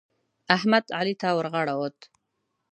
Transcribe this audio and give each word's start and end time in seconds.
احمد؛ 0.55 0.85
علي 0.97 1.15
ته 1.21 1.27
ورغاړه 1.37 1.73
وت. 1.81 1.99